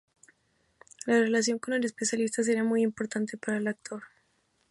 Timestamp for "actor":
3.67-4.01